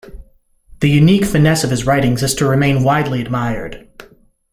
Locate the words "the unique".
0.79-1.25